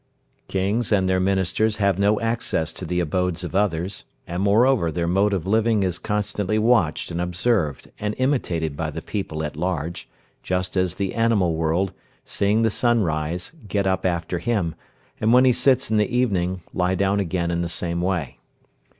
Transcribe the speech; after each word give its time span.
Kings 0.47 0.91
and 0.91 1.07
their 1.07 1.19
ministers 1.19 1.75
have 1.77 1.99
no 1.99 2.19
access 2.21 2.73
to 2.73 2.85
the 2.85 2.99
abodes 2.99 3.43
of 3.43 3.53
others, 3.53 4.03
and 4.25 4.41
moreover 4.41 4.91
their 4.91 5.05
mode 5.07 5.31
of 5.31 5.45
living 5.45 5.83
is 5.83 5.99
constantly 5.99 6.57
watched 6.57 7.11
and 7.11 7.21
observed 7.21 7.91
and 7.99 8.15
imitated 8.17 8.75
by 8.75 8.89
the 8.89 9.03
people 9.03 9.43
at 9.43 9.55
large, 9.55 10.09
just 10.41 10.75
as 10.75 10.95
the 10.95 11.13
animal 11.13 11.53
world, 11.53 11.93
seeing 12.25 12.63
the 12.63 12.71
sun 12.71 13.03
rise, 13.03 13.51
get 13.67 13.85
up 13.85 14.03
after 14.03 14.39
him, 14.39 14.73
and 15.19 15.33
when 15.33 15.45
he 15.45 15.51
sits 15.51 15.91
in 15.91 15.97
the 15.97 16.09
evening, 16.17 16.61
lie 16.73 16.95
down 16.95 17.19
again 17.19 17.51
in 17.51 17.61
the 17.61 17.69
same 17.69 18.01
way. 18.01 18.39